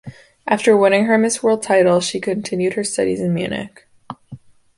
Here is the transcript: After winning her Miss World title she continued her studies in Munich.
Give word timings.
After 0.47 0.75
winning 0.75 1.05
her 1.05 1.15
Miss 1.19 1.43
World 1.43 1.61
title 1.61 2.01
she 2.01 2.19
continued 2.19 2.73
her 2.73 2.83
studies 2.83 3.21
in 3.21 3.35
Munich. 3.35 3.85